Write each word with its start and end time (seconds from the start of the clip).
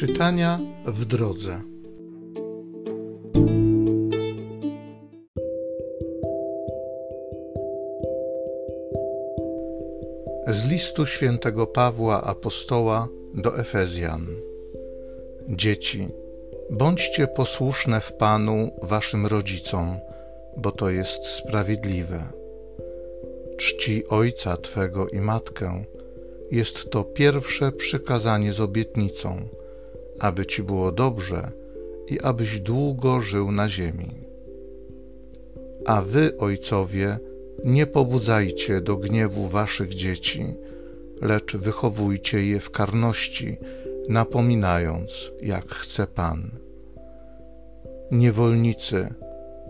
Czytania 0.00 0.60
w 0.86 1.04
drodze. 1.04 1.60
Z 10.46 10.64
listu 10.64 11.06
świętego 11.06 11.66
Pawła 11.66 12.22
Apostoła 12.22 13.08
do 13.34 13.58
Efezjan. 13.58 14.26
Dzieci, 15.48 16.08
bądźcie 16.70 17.26
posłuszne 17.26 18.00
w 18.00 18.12
Panu 18.12 18.70
waszym 18.82 19.26
rodzicom, 19.26 19.96
bo 20.56 20.72
to 20.72 20.90
jest 20.90 21.26
sprawiedliwe. 21.26 22.24
Czci 23.58 24.06
ojca 24.08 24.56
twego 24.56 25.08
i 25.08 25.20
matkę 25.20 25.84
jest 26.50 26.90
to 26.90 27.04
pierwsze 27.04 27.72
przykazanie 27.72 28.52
z 28.52 28.60
obietnicą, 28.60 29.48
aby 30.20 30.46
ci 30.46 30.62
było 30.62 30.92
dobrze 30.92 31.50
i 32.08 32.20
abyś 32.20 32.60
długo 32.60 33.20
żył 33.20 33.52
na 33.52 33.68
ziemi. 33.68 34.10
A 35.86 36.02
wy, 36.02 36.38
ojcowie, 36.38 37.18
nie 37.64 37.86
pobudzajcie 37.86 38.80
do 38.80 38.96
gniewu 38.96 39.48
waszych 39.48 39.94
dzieci, 39.94 40.44
lecz 41.22 41.56
wychowujcie 41.56 42.46
je 42.46 42.60
w 42.60 42.70
karności, 42.70 43.56
napominając, 44.08 45.30
jak 45.42 45.74
chce 45.74 46.06
Pan. 46.06 46.50
Niewolnicy, 48.10 49.08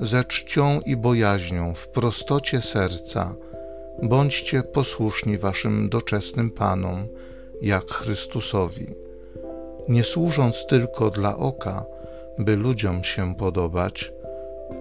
ze 0.00 0.24
czcią 0.24 0.80
i 0.80 0.96
bojaźnią, 0.96 1.74
w 1.74 1.88
prostocie 1.88 2.62
serca, 2.62 3.34
bądźcie 4.02 4.62
posłuszni 4.62 5.38
waszym 5.38 5.88
doczesnym 5.88 6.50
Panom, 6.50 7.06
jak 7.62 7.90
Chrystusowi, 7.90 8.86
nie 9.88 10.04
służąc 10.04 10.66
tylko 10.66 11.10
dla 11.10 11.36
oka, 11.36 11.84
by 12.38 12.56
ludziom 12.56 13.04
się 13.04 13.34
podobać, 13.34 14.12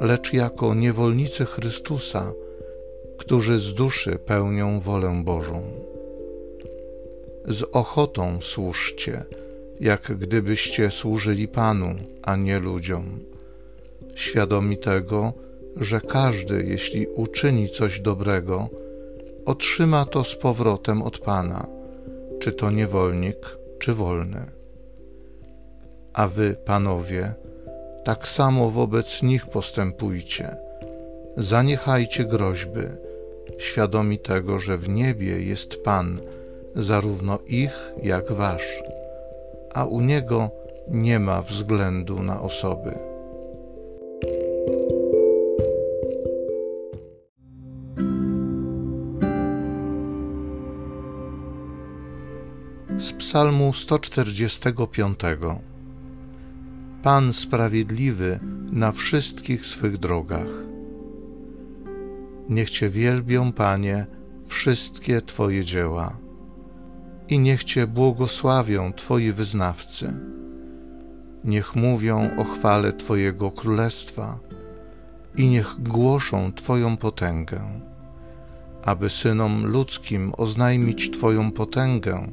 lecz 0.01 0.33
jako 0.33 0.73
niewolnicy 0.73 1.45
Chrystusa, 1.45 2.31
którzy 3.17 3.59
z 3.59 3.73
duszy 3.73 4.19
pełnią 4.19 4.79
wolę 4.79 5.21
Bożą. 5.25 5.61
Z 7.47 7.63
ochotą 7.71 8.41
służcie, 8.41 9.25
jak 9.79 10.17
gdybyście 10.17 10.91
służyli 10.91 11.47
Panu, 11.47 11.95
a 12.21 12.35
nie 12.35 12.59
ludziom, 12.59 13.19
świadomi 14.15 14.77
tego, 14.77 15.33
że 15.75 16.01
każdy, 16.01 16.63
jeśli 16.63 17.07
uczyni 17.07 17.69
coś 17.69 18.01
dobrego, 18.01 18.69
otrzyma 19.45 20.05
to 20.05 20.23
z 20.23 20.35
powrotem 20.35 21.01
od 21.01 21.19
Pana, 21.19 21.67
czy 22.39 22.51
to 22.51 22.71
niewolnik, 22.71 23.57
czy 23.79 23.93
wolny. 23.93 24.56
A 26.17 26.27
wy, 26.27 26.55
panowie, 26.65 27.33
tak 28.03 28.27
samo 28.27 28.69
wobec 28.69 29.23
nich 29.23 29.45
postępujcie. 29.45 30.55
Zaniechajcie 31.37 32.25
groźby, 32.25 32.81
świadomi 33.57 34.19
tego, 34.19 34.59
że 34.59 34.77
w 34.77 34.89
niebie 34.89 35.41
jest 35.41 35.83
Pan, 35.83 36.19
zarówno 36.75 37.39
ich, 37.47 37.91
jak 38.03 38.31
wasz, 38.31 38.83
a 39.73 39.85
u 39.85 40.01
Niego 40.01 40.49
nie 40.87 41.19
ma 41.19 41.41
względu 41.41 42.23
na 42.23 42.41
osoby. 42.41 42.93
Z 52.99 53.11
Psalmu 53.11 53.73
145 53.73 55.19
Pan 57.07 57.33
sprawiedliwy 57.33 58.39
na 58.71 58.91
wszystkich 58.91 59.65
swych 59.65 59.97
drogach. 59.97 60.47
Niech 62.49 62.69
Cię 62.69 62.89
wielbią, 62.89 63.51
Panie, 63.51 64.05
wszystkie 64.47 65.21
Twoje 65.21 65.65
dzieła 65.65 66.17
i 67.29 67.39
niech 67.39 67.63
Cię 67.63 67.87
błogosławią 67.87 68.93
Twoi 68.93 69.31
wyznawcy. 69.31 70.13
Niech 71.43 71.75
mówią 71.75 72.29
o 72.37 72.43
chwale 72.43 72.93
Twojego 72.93 73.51
królestwa 73.51 74.39
i 75.35 75.47
niech 75.47 75.75
głoszą 75.79 76.53
Twoją 76.53 76.97
potęgę, 76.97 77.61
aby 78.83 79.09
synom 79.09 79.65
ludzkim 79.65 80.33
oznajmić 80.37 81.11
Twoją 81.11 81.51
potęgę 81.51 82.27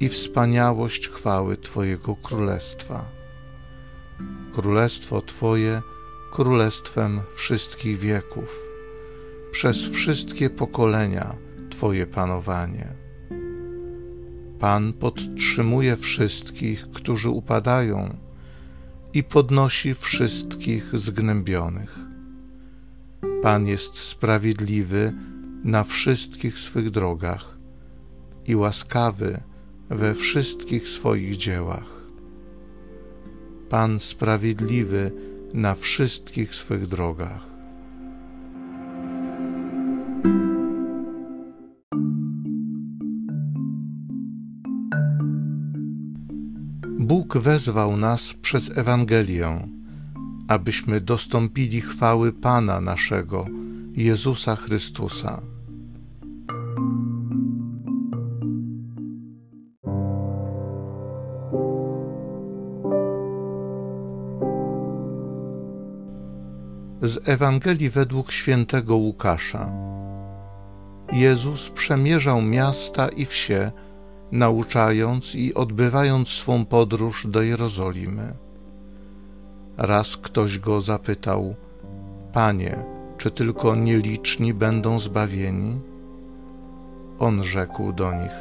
i 0.00 0.08
wspaniałość 0.08 1.08
chwały 1.08 1.56
Twojego 1.56 2.16
królestwa. 2.16 3.16
Królestwo 4.54 5.22
Twoje 5.22 5.82
królestwem 6.32 7.20
wszystkich 7.34 7.98
wieków, 7.98 8.60
przez 9.52 9.84
wszystkie 9.84 10.50
pokolenia 10.50 11.34
Twoje 11.70 12.06
panowanie. 12.06 12.88
Pan 14.58 14.92
podtrzymuje 14.92 15.96
wszystkich, 15.96 16.90
którzy 16.90 17.30
upadają, 17.30 18.16
i 19.14 19.24
podnosi 19.24 19.94
wszystkich 19.94 20.98
zgnębionych. 20.98 21.98
Pan 23.42 23.66
jest 23.66 23.94
sprawiedliwy 23.94 25.12
na 25.64 25.84
wszystkich 25.84 26.58
swych 26.58 26.90
drogach 26.90 27.56
i 28.46 28.56
łaskawy 28.56 29.40
we 29.88 30.14
wszystkich 30.14 30.88
swoich 30.88 31.36
dziełach. 31.36 31.95
Pan 33.70 34.00
sprawiedliwy 34.00 35.12
na 35.54 35.74
wszystkich 35.74 36.54
swych 36.54 36.86
drogach. 36.86 37.46
Bóg 46.98 47.38
wezwał 47.38 47.96
nas 47.96 48.32
przez 48.42 48.78
Ewangelię, 48.78 49.68
abyśmy 50.48 51.00
dostąpili 51.00 51.80
chwały 51.80 52.32
Pana 52.32 52.80
naszego, 52.80 53.46
Jezusa 53.92 54.56
Chrystusa. 54.56 55.42
Z 67.06 67.28
Ewangelii 67.28 67.90
według 67.90 68.32
świętego 68.32 68.96
Łukasza. 68.96 69.70
Jezus 71.12 71.70
przemierzał 71.70 72.42
miasta 72.42 73.08
i 73.08 73.26
wsie, 73.26 73.72
nauczając 74.32 75.34
i 75.34 75.54
odbywając 75.54 76.28
swą 76.28 76.64
podróż 76.64 77.26
do 77.26 77.42
Jerozolimy. 77.42 78.34
Raz 79.76 80.16
ktoś 80.16 80.58
go 80.58 80.80
zapytał: 80.80 81.54
Panie, 82.32 82.76
czy 83.18 83.30
tylko 83.30 83.74
nieliczni 83.74 84.54
będą 84.54 85.00
zbawieni? 85.00 85.80
On 87.18 87.44
rzekł 87.44 87.92
do 87.92 88.12
nich: 88.12 88.36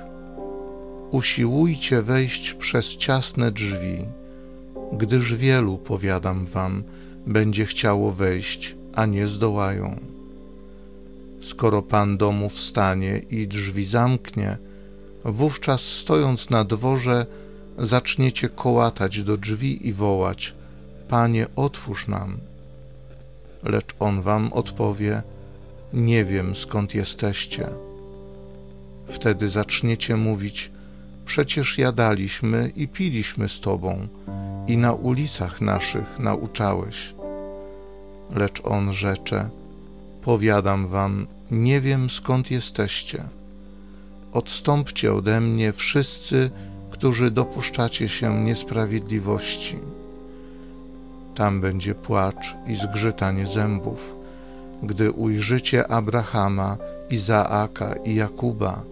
Usiłujcie 1.11 2.01
wejść 2.01 2.53
przez 2.53 2.85
ciasne 2.97 3.51
drzwi, 3.51 4.05
gdyż 4.93 5.35
wielu, 5.35 5.77
powiadam 5.77 6.45
wam, 6.45 6.83
będzie 7.27 7.65
chciało 7.65 8.11
wejść, 8.11 8.75
a 8.93 9.05
nie 9.05 9.27
zdołają. 9.27 9.99
Skoro 11.43 11.81
pan 11.81 12.17
domu 12.17 12.49
wstanie 12.49 13.21
i 13.31 13.47
drzwi 13.47 13.85
zamknie, 13.85 14.57
wówczas 15.25 15.81
stojąc 15.81 16.49
na 16.49 16.63
dworze, 16.63 17.25
zaczniecie 17.77 18.49
kołatać 18.49 19.23
do 19.23 19.37
drzwi 19.37 19.87
i 19.87 19.93
wołać: 19.93 20.53
Panie, 21.09 21.47
otwórz 21.55 22.07
nam. 22.07 22.37
Lecz 23.63 23.95
on 23.99 24.21
wam 24.21 24.53
odpowie: 24.53 25.21
Nie 25.93 26.25
wiem 26.25 26.55
skąd 26.55 26.95
jesteście. 26.95 27.67
Wtedy 29.07 29.49
zaczniecie 29.49 30.15
mówić: 30.15 30.71
Przecież 31.25 31.77
jadaliśmy 31.77 32.71
i 32.75 32.87
piliśmy 32.87 33.49
z 33.49 33.59
tobą, 33.59 34.07
i 34.67 34.77
na 34.77 34.93
ulicach 34.93 35.61
naszych 35.61 36.19
nauczałeś. 36.19 37.14
Lecz 38.35 38.61
on 38.63 38.93
rzecze: 38.93 39.49
Powiadam 40.21 40.87
wam, 40.87 41.27
nie 41.51 41.81
wiem 41.81 42.09
skąd 42.09 42.51
jesteście. 42.51 43.23
Odstąpcie 44.33 45.13
ode 45.13 45.41
mnie 45.41 45.73
wszyscy, 45.73 46.51
którzy 46.91 47.31
dopuszczacie 47.31 48.09
się 48.09 48.43
niesprawiedliwości. 48.43 49.77
Tam 51.35 51.61
będzie 51.61 51.95
płacz 51.95 52.55
i 52.67 52.75
zgrzytanie 52.75 53.47
zębów, 53.47 54.15
gdy 54.83 55.11
ujrzycie 55.11 55.87
Abrahama, 55.87 56.77
Izaaka 57.09 57.95
i 58.05 58.15
Jakuba 58.15 58.83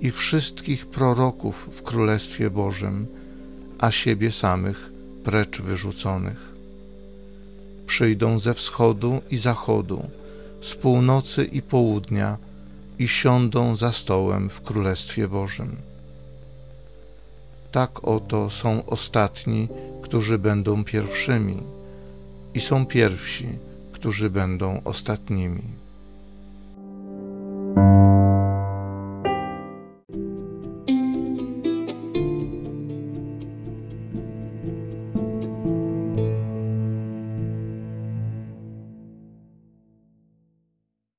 i 0.00 0.10
wszystkich 0.10 0.86
proroków 0.86 1.68
w 1.72 1.82
Królestwie 1.82 2.50
Bożym, 2.50 3.06
a 3.78 3.90
siebie 3.90 4.32
samych 4.32 4.90
precz 5.24 5.60
wyrzuconych. 5.60 6.55
Przyjdą 7.86 8.38
ze 8.38 8.54
wschodu 8.54 9.20
i 9.30 9.36
zachodu, 9.36 10.08
z 10.62 10.74
północy 10.74 11.44
i 11.44 11.62
południa 11.62 12.36
i 12.98 13.08
siądą 13.08 13.76
za 13.76 13.92
stołem 13.92 14.50
w 14.50 14.60
Królestwie 14.60 15.28
Bożym. 15.28 15.76
Tak 17.72 18.04
oto 18.04 18.50
są 18.50 18.86
ostatni, 18.86 19.68
którzy 20.02 20.38
będą 20.38 20.84
pierwszymi, 20.84 21.62
i 22.54 22.60
są 22.60 22.86
pierwsi, 22.86 23.48
którzy 23.92 24.30
będą 24.30 24.80
ostatnimi. 24.84 25.62